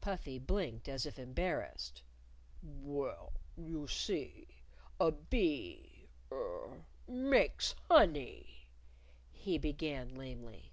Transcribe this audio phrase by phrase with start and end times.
[0.00, 2.04] Puffy blinked as if embarrassed.
[2.62, 4.60] "Well, you see,
[5.00, 8.68] a bee er makes honey,"
[9.32, 10.70] he began lamely.